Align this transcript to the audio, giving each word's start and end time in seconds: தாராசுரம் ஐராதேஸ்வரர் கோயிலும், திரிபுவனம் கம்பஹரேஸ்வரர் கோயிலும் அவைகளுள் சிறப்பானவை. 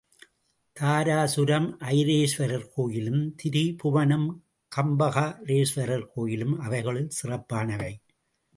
தாராசுரம் 0.79 1.67
ஐராதேஸ்வரர் 1.79 2.65
கோயிலும், 2.73 3.35
திரிபுவனம் 3.43 4.27
கம்பஹரேஸ்வரர் 4.71 6.07
கோயிலும் 6.13 6.55
அவைகளுள் 6.61 7.07
சிறப்பானவை. 7.21 7.93